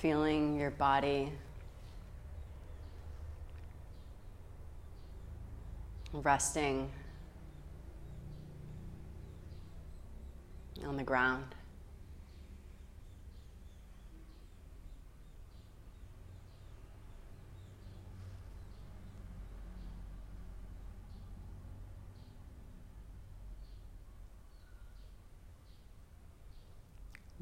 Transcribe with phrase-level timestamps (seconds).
[0.00, 1.32] feeling your body
[6.12, 6.88] resting
[10.86, 11.44] on the ground.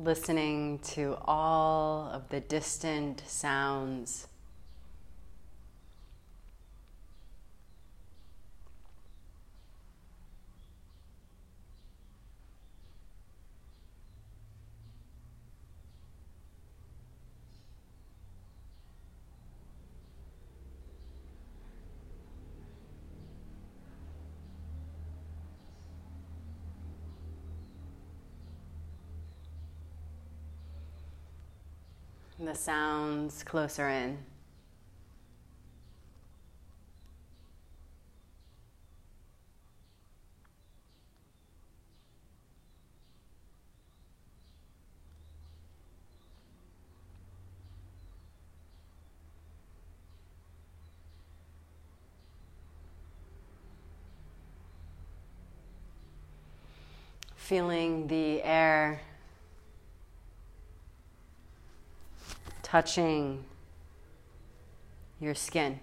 [0.06, 4.28] Listening to all of the distant sounds.
[32.56, 34.18] Sounds closer in.
[57.36, 59.00] Feeling the air
[62.76, 63.42] touching
[65.18, 65.80] your skin.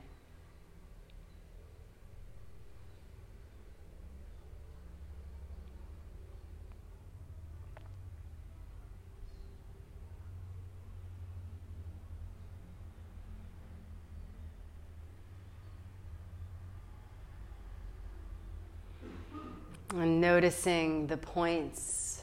[19.96, 22.22] And noticing the points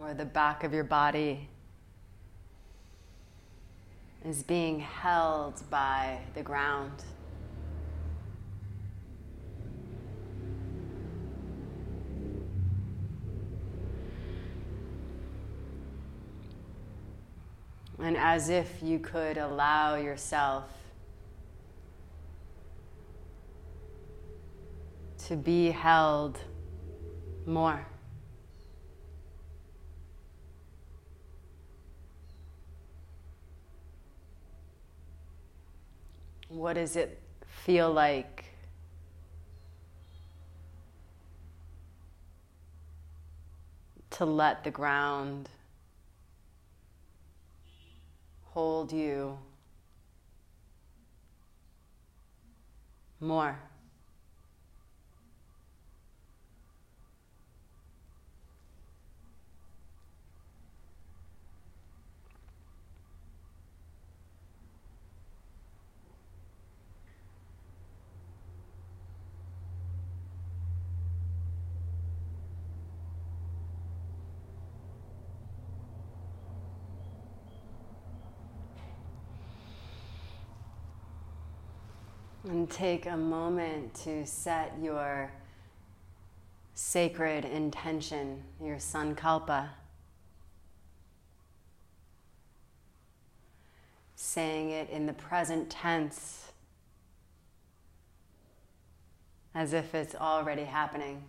[0.00, 1.48] or the back of your body
[4.24, 7.04] is being held by the ground.
[17.98, 20.64] And as if you could allow yourself
[25.26, 26.38] to be held
[27.46, 27.86] more.
[36.50, 38.44] What does it feel like?
[44.10, 45.48] To let the ground
[48.42, 49.38] hold you
[53.20, 53.56] more.
[82.50, 85.30] And take a moment to set your
[86.74, 89.68] sacred intention, your sankalpa.
[94.16, 96.50] Saying it in the present tense
[99.54, 101.22] as if it's already happening.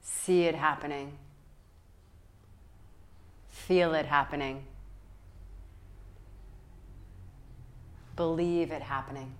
[0.00, 1.18] See it happening.
[3.50, 4.64] Feel it happening.
[8.20, 9.39] Believe it happening.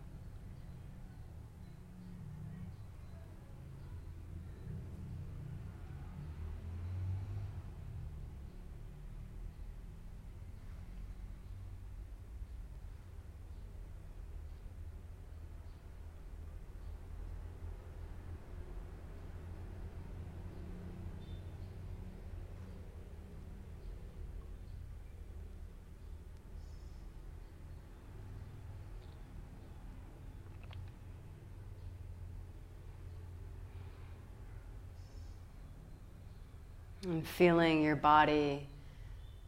[37.03, 38.67] And feeling your body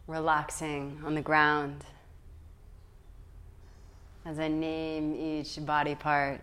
[0.06, 1.84] relaxing on the ground.
[4.24, 6.40] As I name each body part,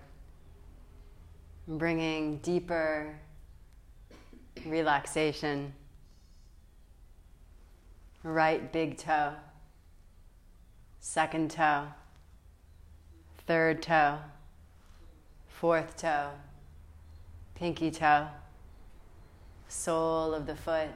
[1.68, 3.18] bringing deeper
[4.68, 5.74] relaxation.
[8.22, 9.34] Right big toe,
[11.00, 11.88] second toe,
[13.48, 14.20] third toe,
[15.48, 16.30] fourth toe,
[17.56, 18.28] pinky toe
[19.70, 20.90] sole of the foot,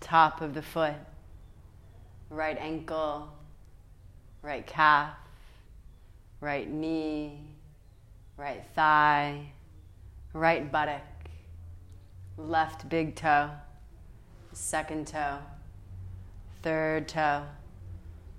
[0.00, 0.94] top of the foot,
[2.30, 3.28] right ankle,
[4.42, 5.10] right calf,
[6.40, 7.40] right knee,
[8.36, 9.52] right thigh,
[10.32, 11.02] right buttock,
[12.36, 13.50] left big toe,
[14.52, 15.38] second toe,
[16.62, 17.42] third toe,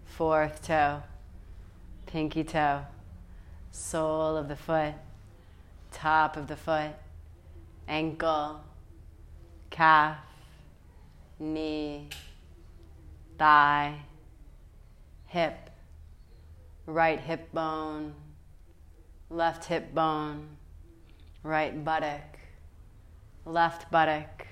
[0.05, 1.03] fourth toe,
[2.05, 2.85] pinky toe,
[3.71, 4.93] sole of the foot,
[5.91, 6.93] top of the foot,
[7.89, 8.61] ankle,
[9.69, 10.17] calf,
[11.39, 12.07] knee,
[13.37, 13.95] thigh,
[15.27, 15.69] hip,
[16.85, 18.13] right hip bone,
[19.29, 20.47] left hip bone,
[21.43, 22.37] right buttock,
[23.45, 24.47] left buttock,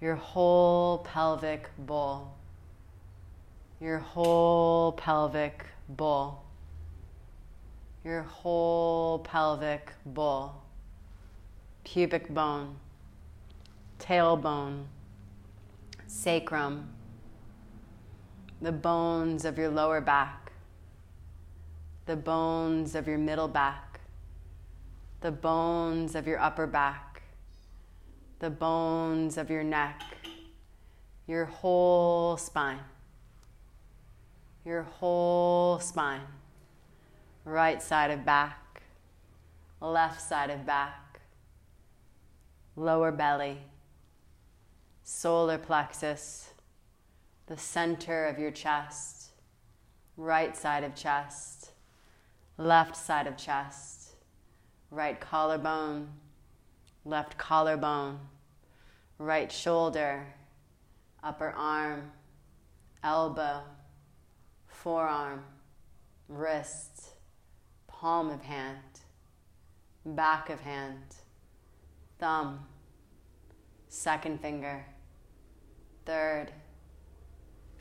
[0.00, 2.34] your whole pelvic bowl,
[3.80, 6.42] your whole pelvic bowl,
[8.04, 10.54] your whole pelvic bowl,
[11.84, 12.76] pubic bone,
[13.98, 14.84] tailbone,
[16.06, 16.88] sacrum,
[18.60, 20.52] the bones of your lower back,
[22.06, 24.00] the bones of your middle back,
[25.20, 27.22] the bones of your upper back,
[28.38, 30.02] the bones of your neck,
[31.26, 32.80] your whole spine,
[34.64, 36.20] your whole spine,
[37.44, 38.82] right side of back,
[39.80, 41.20] left side of back,
[42.76, 43.58] lower belly
[45.08, 46.50] solar plexus,
[47.46, 49.30] the center of your chest,
[50.16, 51.70] right side of chest,
[52.58, 54.16] left side of chest,
[54.90, 56.08] right collarbone,
[57.04, 58.18] left collarbone,
[59.16, 60.26] right shoulder,
[61.22, 62.10] upper arm,
[63.04, 63.60] elbow,
[64.66, 65.44] forearm,
[66.28, 67.10] wrist,
[67.86, 69.02] palm of hand,
[70.04, 71.14] back of hand,
[72.18, 72.58] thumb,
[73.88, 74.84] second finger
[76.06, 76.46] third,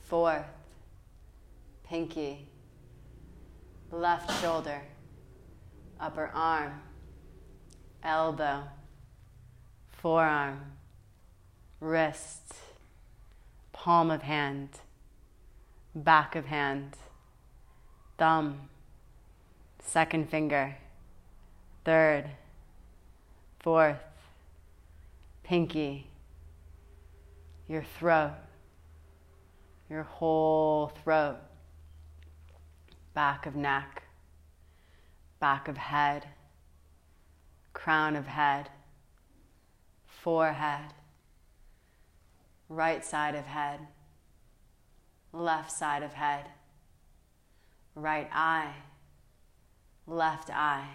[0.08, 0.46] fourth,
[1.84, 2.48] pinky,
[3.92, 4.82] left shoulder,
[6.00, 6.82] upper arm,
[8.04, 8.64] elbow,
[9.92, 10.60] forearm,
[11.80, 12.54] wrist,
[13.72, 14.70] palm of hand,
[15.94, 16.98] back of hand,
[18.18, 18.70] thumb,
[19.80, 20.76] second finger,
[21.84, 22.26] third,
[23.60, 24.02] fourth,
[25.44, 26.08] pinky,
[27.68, 28.36] your throat,
[29.90, 31.38] your whole throat,
[33.14, 34.04] back of neck,
[35.40, 36.28] back of head,
[37.74, 38.70] crown of head,
[40.06, 40.94] forehead,
[42.70, 43.80] right side of head,
[45.34, 46.46] left side of head,
[47.96, 48.74] right eye,
[50.06, 50.88] left eye,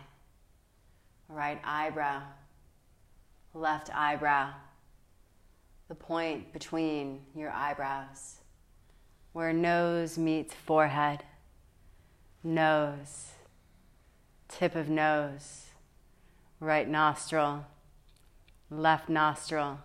[1.29, 2.23] right eyebrow,
[3.55, 4.53] left eyebrow
[5.91, 8.37] the point between your eyebrows,
[9.33, 11.25] where nose meets forehead,
[12.45, 13.33] nose,
[14.47, 15.65] tip of nose,
[16.61, 17.67] right nostril,
[18.71, 19.81] left nostril,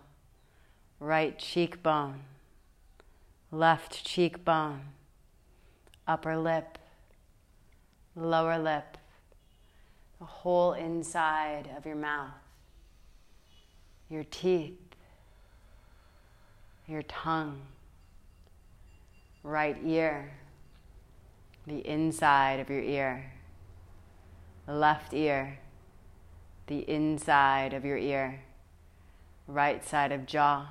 [1.00, 2.20] right cheekbone,
[3.50, 4.82] left cheekbone,
[6.08, 6.78] upper lip,
[8.16, 9.00] lower lip,
[10.20, 12.30] the whole inside of your mouth,
[14.08, 14.85] your teeth
[16.88, 17.62] your tongue,
[19.44, 20.32] right ear,
[21.66, 23.32] the inside of your ear,
[24.68, 25.60] left ear,
[26.68, 28.42] the inside of your ear,
[29.48, 30.68] right side of jaw,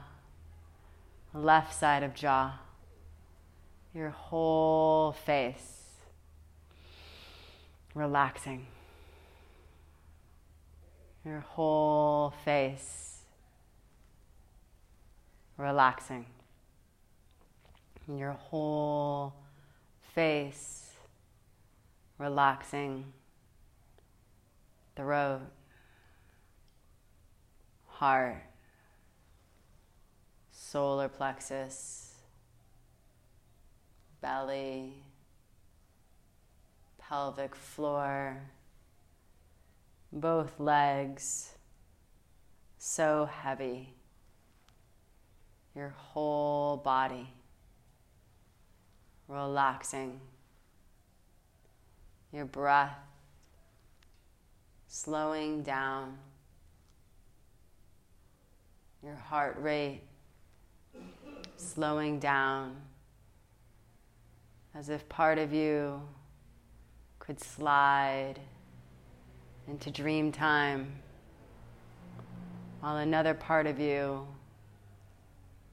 [1.33, 2.59] left side of jaw,
[3.93, 5.85] your whole face,
[7.95, 8.67] relaxing.
[11.25, 13.14] Your whole face
[15.57, 16.27] relaxing.
[18.09, 19.35] Your whole
[20.15, 20.93] face
[22.19, 23.13] relaxing.
[24.97, 25.41] Throat,
[27.87, 28.45] heart,
[30.53, 32.15] solar plexus,
[34.21, 35.03] belly,
[36.99, 38.41] pelvic floor,
[40.13, 41.55] both legs,
[42.79, 43.95] so heavy
[45.75, 47.29] your whole body,
[49.29, 50.21] relaxing.
[52.33, 52.97] Your breath,
[54.89, 56.19] slowing down.
[59.03, 60.03] Your heart rate,
[61.57, 62.77] slowing down
[64.75, 66.01] as if part of you
[67.19, 68.35] could slide
[69.69, 70.93] into dream time
[72.81, 74.27] while another part of you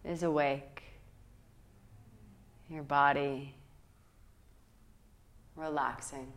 [0.03, 0.83] is awake,
[2.69, 3.53] your body
[5.55, 6.31] relaxing.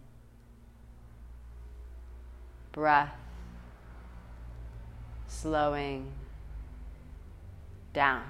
[2.73, 3.14] Breath
[5.28, 6.11] slowing
[7.92, 8.23] down.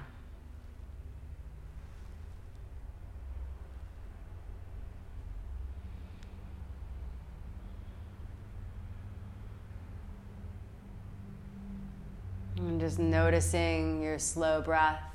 [12.57, 15.14] And just noticing your slow breath.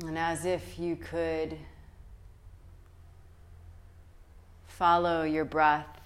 [0.00, 1.58] And as if you could
[4.66, 6.00] follow your breath,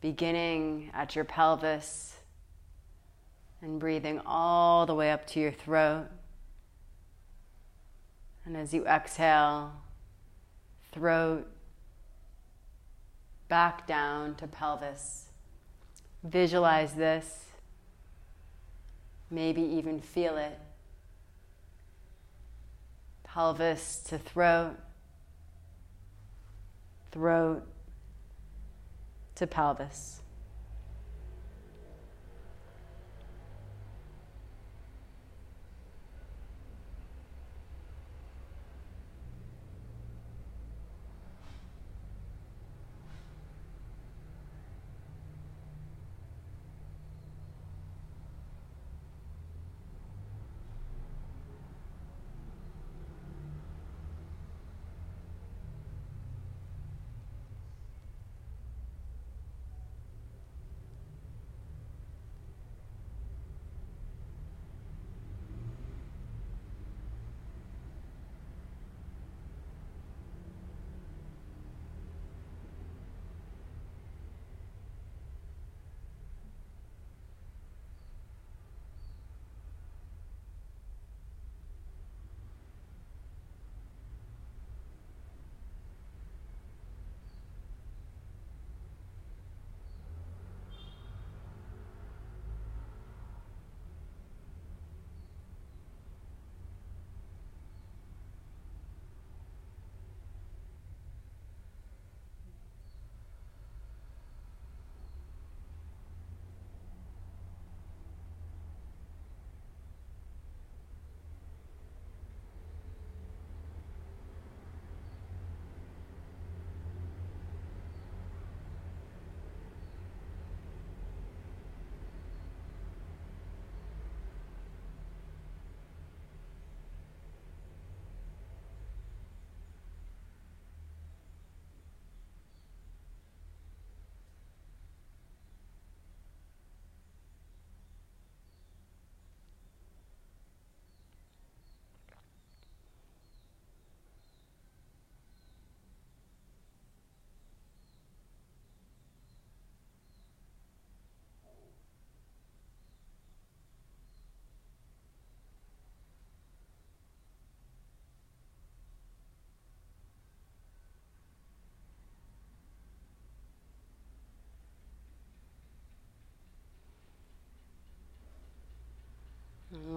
[0.00, 2.16] beginning at your pelvis
[3.62, 6.06] and breathing all the way up to your throat.
[8.44, 9.72] And as you exhale,
[10.92, 11.46] throat
[13.48, 15.26] back down to pelvis.
[16.24, 17.46] Visualize this.
[19.30, 20.58] Maybe even feel it.
[23.32, 24.76] Pelvis to throat,
[27.12, 27.62] throat
[29.36, 30.19] to pelvis.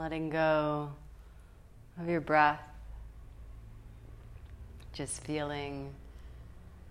[0.04, 0.92] Letting go
[1.98, 2.60] of your breath.
[4.92, 5.94] Just feeling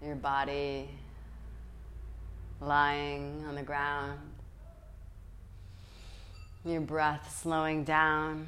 [0.02, 0.88] your body
[2.58, 4.18] lying on the ground.
[6.64, 8.46] Your breath slowing down.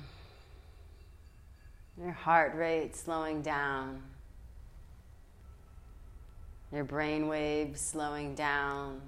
[2.01, 4.03] Your heart rate slowing down.
[6.73, 9.03] Your brain waves slowing down.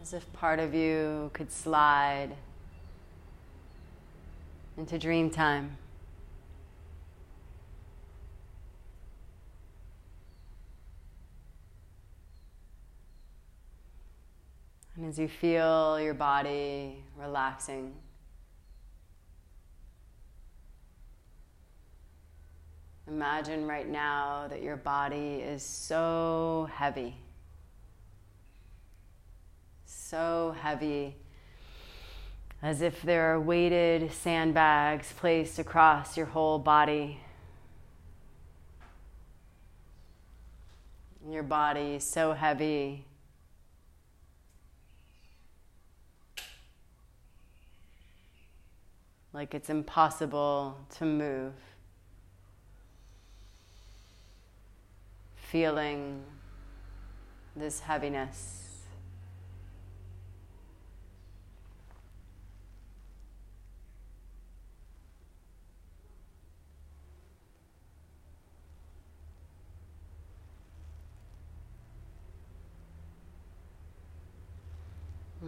[0.00, 2.30] As if part of you could slide
[4.76, 5.76] into dream time.
[14.96, 17.94] And as you feel your body relaxing,
[23.06, 27.16] imagine right now that your body is so heavy
[30.08, 31.14] so heavy,
[32.62, 37.20] as if there are weighted sandbags placed across your whole body.
[41.28, 43.04] Your body so heavy.
[49.34, 51.52] Like it's impossible to move.
[55.36, 56.22] Feeling
[57.54, 58.67] this heaviness.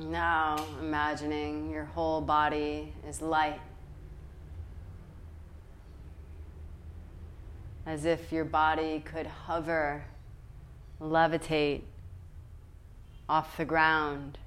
[0.09, 3.61] Now imagining your whole body is light.
[7.85, 10.05] As if your body could hover,
[11.01, 11.83] levitate
[13.29, 14.39] off the ground,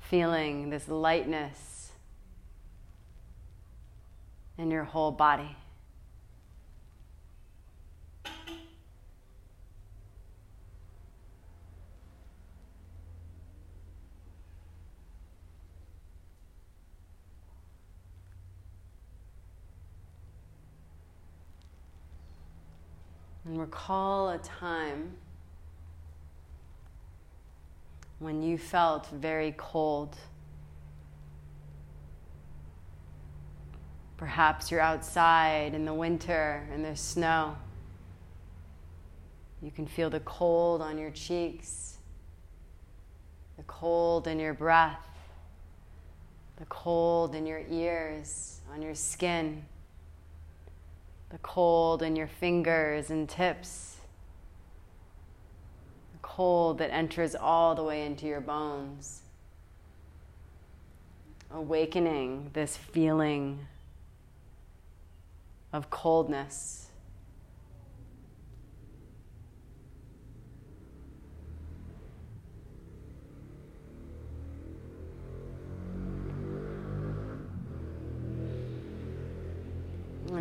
[0.00, 1.90] feeling this lightness
[4.56, 5.56] in your whole body.
[23.68, 25.12] Recall a time
[28.18, 30.16] when you felt very cold.
[34.16, 37.58] Perhaps you're outside in the winter and there's snow.
[39.60, 41.98] You can feel the cold on your cheeks,
[43.58, 45.06] the cold in your breath,
[46.56, 49.62] the cold in your ears, on your skin
[51.30, 53.96] the cold in your fingers and tips,
[56.12, 59.20] the cold that enters all the way into your bones,
[61.50, 63.66] awakening this feeling
[65.72, 66.87] of coldness.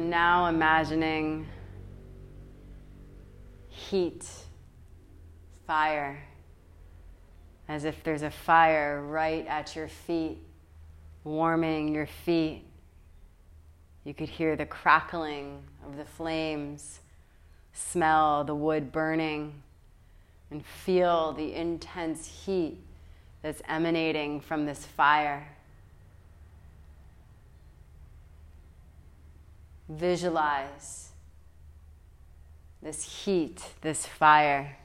[0.07, 1.45] Now imagining
[3.67, 4.25] heat,
[5.65, 6.23] fire,
[7.67, 10.37] as if there's a fire right at your feet,
[11.25, 12.63] warming your feet.
[14.05, 17.01] You could hear the crackling of the flames,
[17.73, 19.61] smell the wood burning,
[20.51, 22.77] and feel the intense heat
[23.41, 25.56] that's emanating from this fire.
[29.89, 31.11] Visualize
[32.81, 34.77] this heat, this fire.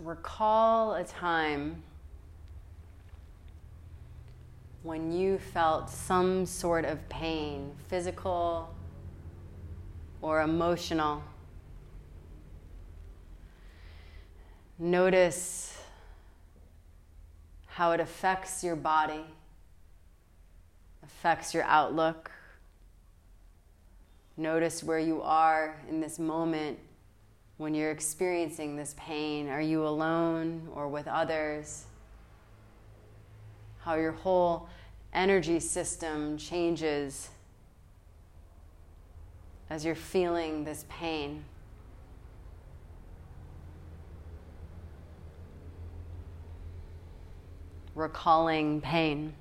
[0.00, 1.82] Recall a time
[4.82, 8.72] when you felt some sort of pain, physical
[10.22, 11.22] or emotional.
[14.78, 15.78] Notice
[17.66, 19.24] how it affects your body,
[21.02, 22.30] affects your outlook.
[24.36, 26.78] Notice where you are in this moment
[27.56, 29.48] when you're experiencing this pain.
[29.48, 31.84] Are you alone or with others?
[33.80, 34.68] How your whole
[35.14, 37.30] energy system changes
[39.70, 41.44] as you're feeling this pain.
[47.96, 49.34] Recalling pain.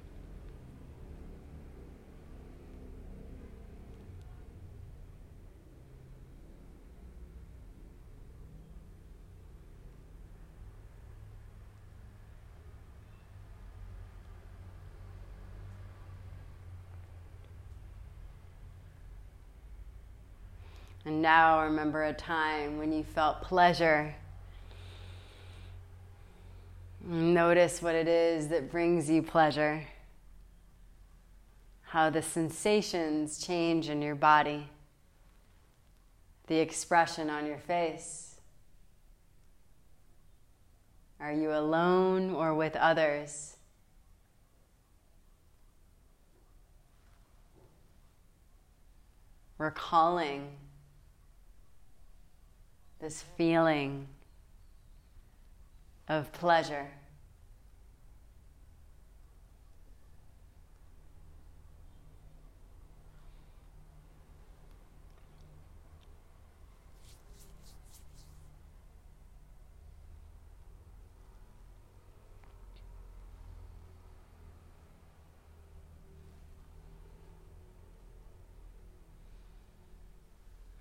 [21.03, 24.15] And now remember a time when you felt pleasure
[27.07, 29.83] Notice what it is that brings you pleasure,
[31.83, 34.67] how the sensations change in your body,
[36.47, 38.41] the expression on your face.
[41.19, 43.55] Are you alone or with others?
[49.59, 50.55] Recalling
[52.99, 54.07] this feeling
[56.07, 56.87] of pleasure.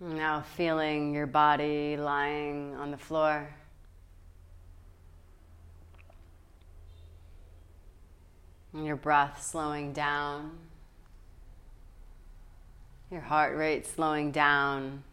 [0.00, 3.48] Now feeling your body lying on the floor.
[8.74, 10.58] And your breath slowing down,
[13.08, 15.04] your heart rate slowing down,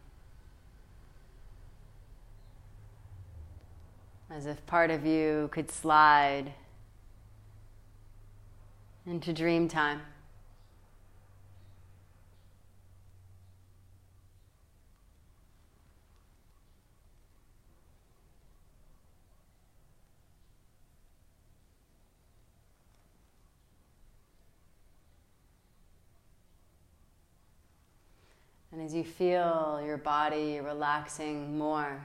[4.31, 6.53] as if part of you could slide
[9.05, 10.01] into dream time.
[28.83, 32.03] As you feel your body relaxing more.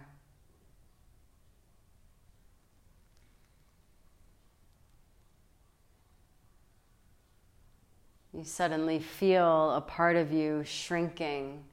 [8.35, 11.65] You suddenly feel a part of you shrinking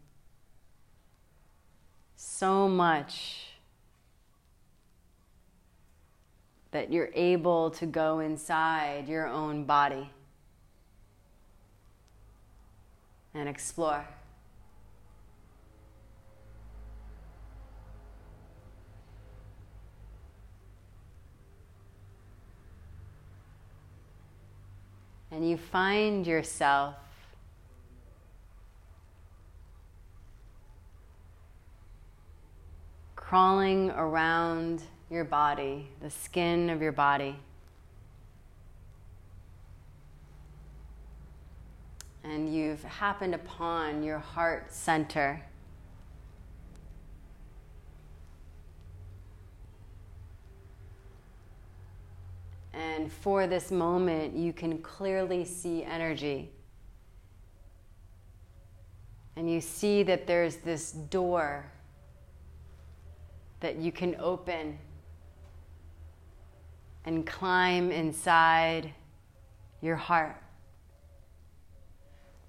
[2.16, 3.48] so much
[6.72, 10.10] that you're able to go inside your own body
[13.34, 14.08] and explore.
[25.34, 26.94] And you find yourself
[33.16, 37.36] crawling around your body, the skin of your body.
[42.24, 45.42] And you've happened upon your heart center.
[52.74, 56.52] And for this moment, you can clearly see energy.
[59.36, 61.72] And you see that there's this door
[63.60, 64.78] that you can open
[67.06, 68.94] and climb inside
[69.82, 70.42] your heart.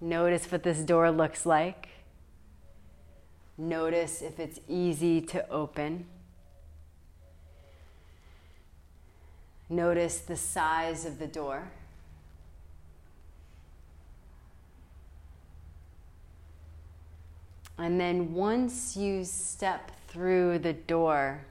[0.00, 1.88] Notice what this door looks like.
[3.56, 6.06] Notice if it's easy to open.
[9.74, 11.64] Notice the size of the door.
[17.76, 21.44] And then once you step through the door,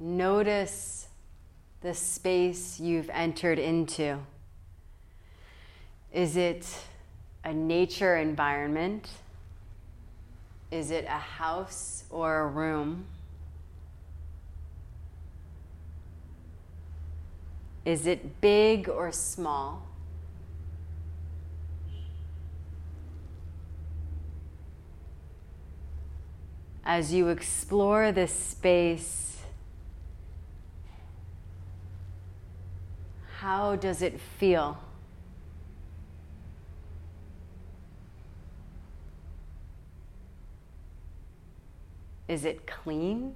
[0.00, 1.06] notice
[1.80, 4.18] the space you've entered into.
[6.12, 6.66] Is it
[7.44, 9.08] a nature environment?
[10.72, 13.06] Is it a house or a room?
[17.84, 19.86] Is it big or small?
[26.84, 29.42] As you explore this space,
[33.38, 34.78] how does it feel?
[42.28, 43.34] Is it clean?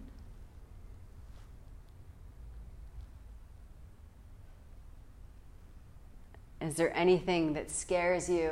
[6.68, 8.50] Is there anything that scares you?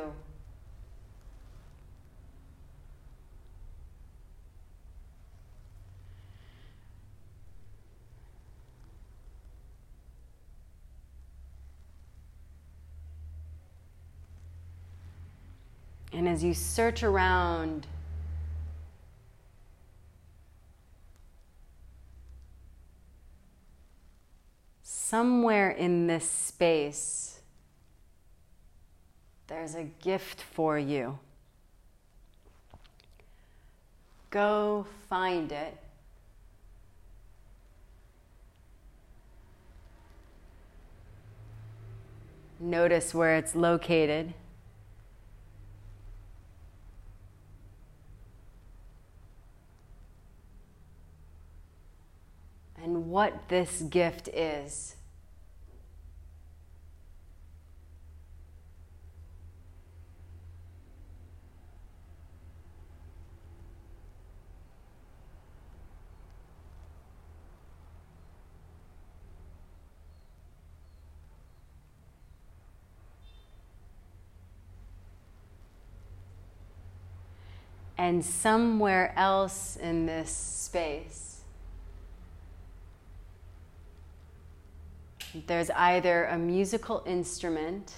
[16.10, 17.86] And as you search around,
[24.82, 27.35] somewhere in this space,
[29.48, 31.18] there's a gift for you.
[34.30, 35.76] Go find it.
[42.58, 44.34] Notice where it's located.
[52.82, 54.96] And what this gift is.
[78.06, 81.40] And somewhere else in this space,
[85.48, 87.94] there's either a musical instrument,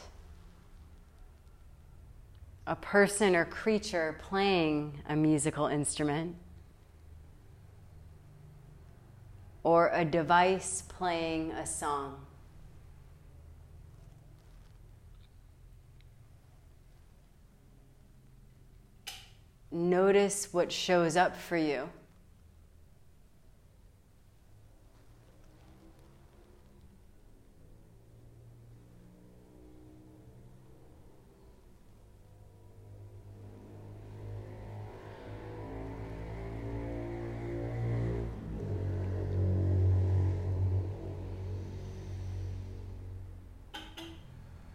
[2.67, 6.35] a person or creature playing a musical instrument,
[9.63, 12.28] or a device playing a song.
[19.71, 21.91] Notice what shows up for you.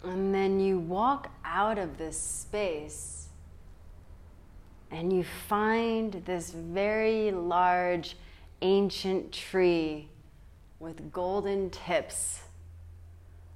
[0.04, 3.23] And then you walk out of this space
[4.94, 8.16] and you find this very large
[8.62, 10.08] ancient tree
[10.80, 12.42] with golden tips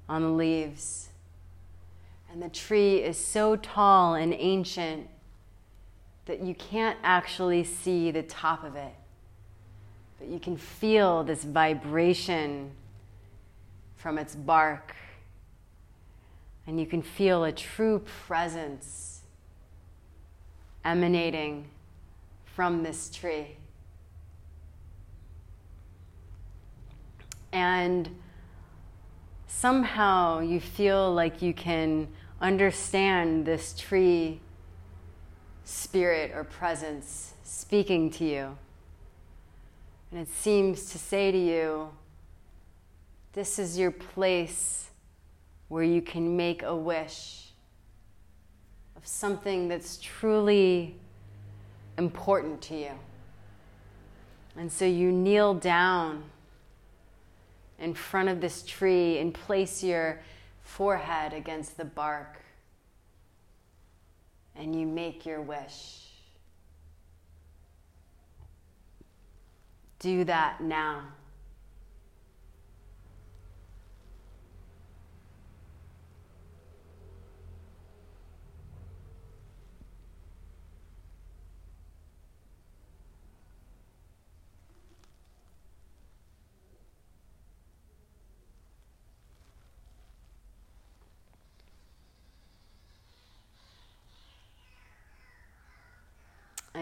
[0.09, 1.09] on the leaves.
[2.31, 5.07] And the tree is so tall and ancient
[6.25, 8.95] that you can't actually see the top of it.
[10.17, 12.71] But you can feel this vibration
[13.95, 14.95] from its bark.
[16.65, 19.16] And you can feel a true presence
[20.87, 21.67] emanating
[22.45, 23.57] from this tree.
[27.51, 28.09] And
[29.47, 32.07] somehow you feel like you can
[32.39, 34.39] understand this tree
[35.65, 38.57] spirit or presence speaking to you.
[40.11, 41.89] And it seems to say to you,
[43.33, 44.89] this is your place
[45.67, 47.46] where you can make a wish
[49.07, 50.95] something that's truly
[51.97, 52.91] important to you.
[54.57, 56.23] And so you kneel down
[57.79, 60.19] in front of this tree and place your
[60.61, 62.41] forehead against the bark
[64.55, 66.07] and you make your wish.
[69.99, 71.03] Do that now.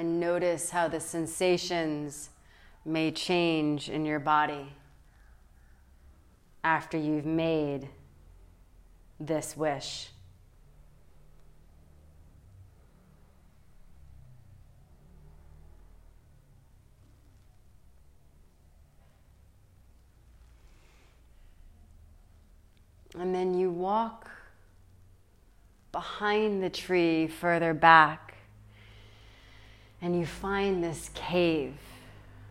[0.05, 2.29] And notice how the sensations
[2.85, 4.71] may change in your body
[6.63, 7.89] after you've made
[9.19, 10.09] this wish.
[23.17, 24.29] And then you walk
[25.91, 28.24] behind the tree further back
[30.01, 31.73] and you find this cave.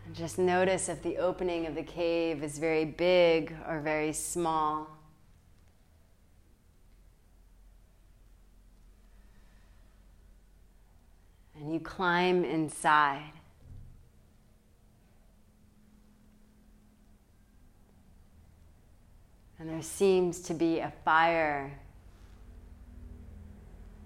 [0.07, 4.89] And just notice if the opening of the cave is very big or very small.
[11.59, 13.33] And you climb inside.
[19.59, 21.79] And there seems to be a fire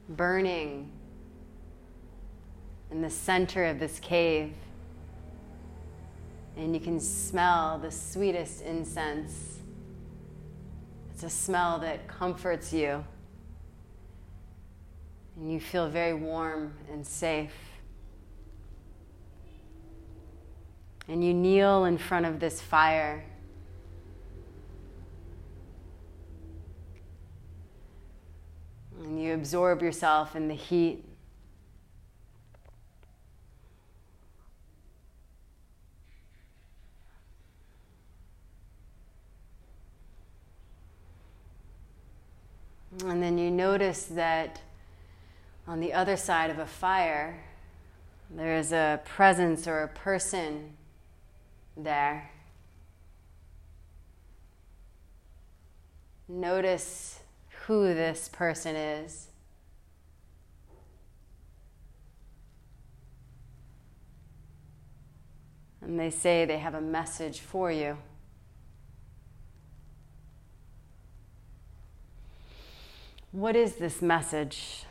[0.08, 0.90] burning
[2.90, 4.52] in the center of this cave.
[6.56, 9.58] And you can smell the sweetest incense.
[11.12, 13.04] It's a smell that comforts you.
[15.36, 17.52] And you feel very warm and safe.
[21.06, 23.24] And you kneel in front of this fire.
[29.00, 31.04] And you absorb yourself in the heat
[43.04, 44.60] And then you notice that
[45.66, 47.44] on the other side of a fire,
[48.30, 50.76] there is a presence or a person
[51.76, 52.30] there.
[56.28, 57.20] Notice
[57.66, 59.28] who this person is.
[65.80, 67.96] And they say they have a message for you.
[73.30, 74.84] What is this message?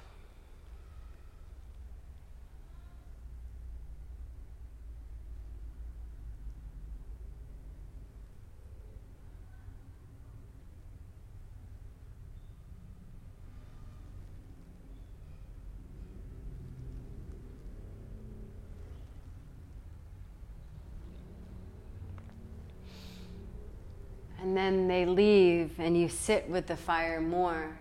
[24.39, 27.77] And then they leave, and you sit with the fire more.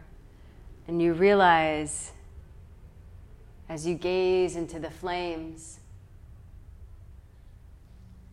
[0.88, 2.12] And you realize
[3.68, 5.80] as you gaze into the flames,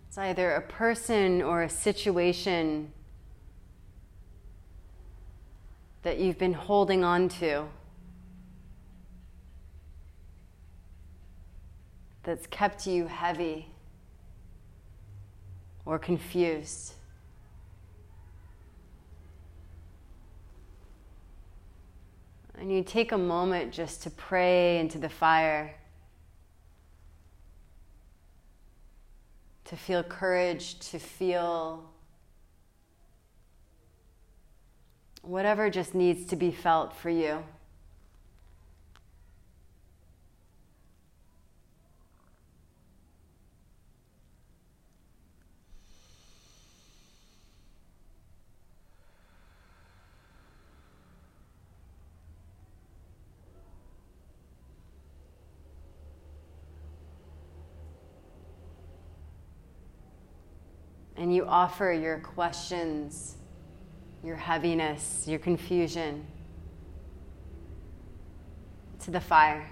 [0.08, 2.92] it's either a person or a situation
[6.04, 7.66] that you've been holding on to
[12.22, 13.68] that's kept you heavy
[15.86, 16.94] or confused.
[22.58, 25.76] And you take a moment just to pray into the fire,
[29.66, 31.90] to feel courage, to feel
[35.24, 37.44] whatever just needs to be felt for you.
[61.24, 63.38] And you offer your questions,
[64.26, 66.28] your heaviness, your confusion
[69.00, 69.66] to the fire.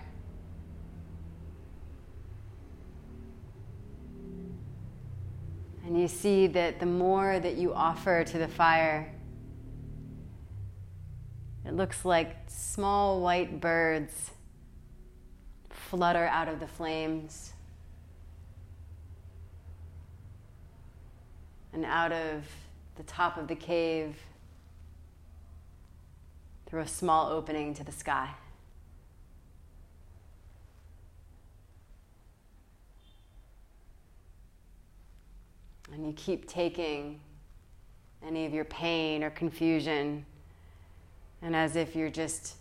[5.86, 9.14] And you see that the more that you offer to the fire,
[11.66, 14.32] it looks like small white birds
[15.70, 17.52] flutter out of the flames.
[21.74, 22.44] And out of
[22.96, 24.16] the top of the cave
[26.66, 28.30] through a small opening to the sky.
[35.94, 37.20] And you keep taking
[38.26, 40.26] any of your pain or confusion,
[41.42, 42.56] and as if you're just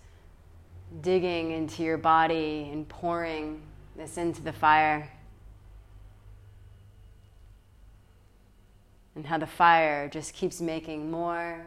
[1.02, 3.60] digging into your body and pouring
[3.96, 5.08] this into the fire.
[9.14, 11.66] And how the fire just keeps making more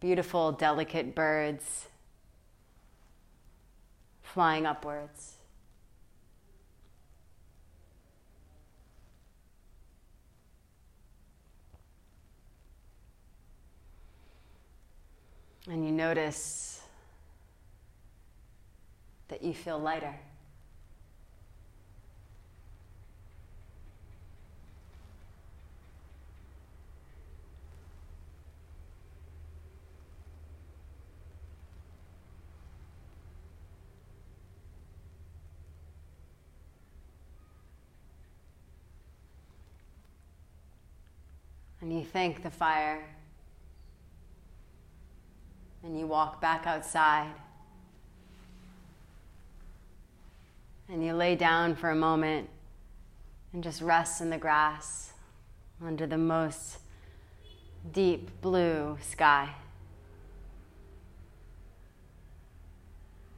[0.00, 1.86] beautiful, delicate birds
[4.22, 5.36] flying upwards.
[15.68, 16.82] And you notice
[19.28, 20.14] that you feel lighter.
[41.90, 43.02] And you thank the fire.
[45.82, 47.32] And you walk back outside.
[50.88, 52.48] And you lay down for a moment
[53.52, 55.14] and just rest in the grass
[55.84, 56.78] under the most
[57.92, 59.52] deep blue sky.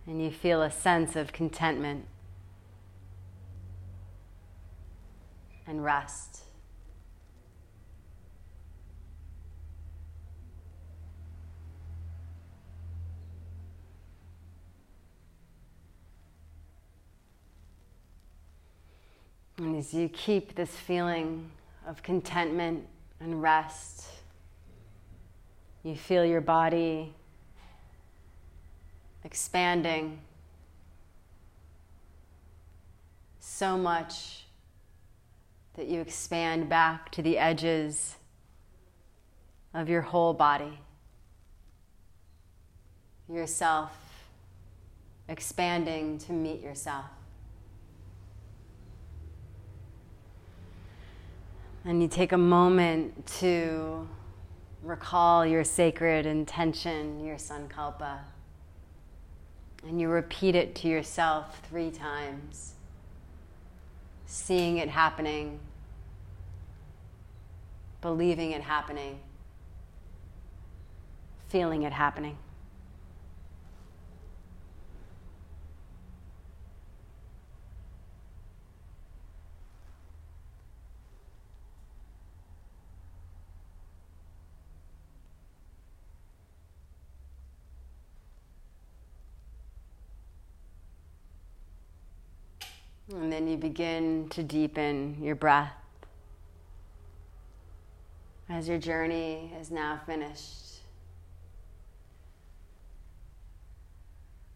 [0.07, 2.05] And you feel a sense of contentment
[5.67, 6.43] and rest.
[19.59, 21.51] And as you keep this feeling
[21.87, 22.87] of contentment
[23.21, 24.07] and rest,
[25.83, 27.15] you feel your body
[29.25, 30.19] expanding
[33.41, 34.45] so much
[35.75, 38.17] that you expand back to the edges
[39.75, 40.79] of your whole body.
[43.29, 43.93] Yourself
[45.29, 47.07] expanding to meet yourself.
[51.85, 54.09] And you take a moment to
[54.85, 58.19] recall your sacred intention, your sankalpa.
[59.87, 62.75] And you repeat it to yourself three times,
[64.27, 65.59] seeing it happening,
[68.01, 69.19] believing it happening,
[71.49, 72.39] feeling it happening.
[93.13, 95.75] And then you begin to deepen your breath
[98.49, 100.81] as your journey is now finished.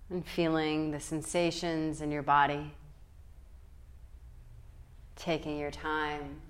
[0.09, 2.73] And feeling the sensations in your body,
[5.17, 6.41] taking your time,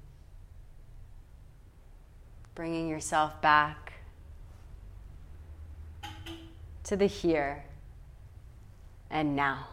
[2.54, 3.94] bringing yourself back
[6.84, 7.64] to the here
[9.10, 9.66] and now.